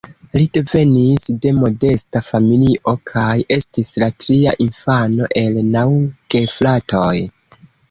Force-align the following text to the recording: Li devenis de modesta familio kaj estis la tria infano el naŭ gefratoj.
Li 0.35 0.45
devenis 0.53 1.27
de 1.43 1.51
modesta 1.57 2.21
familio 2.29 2.95
kaj 3.11 3.35
estis 3.59 3.93
la 4.05 4.09
tria 4.25 4.55
infano 4.67 5.31
el 5.45 5.63
naŭ 5.79 5.87
gefratoj. 6.37 7.15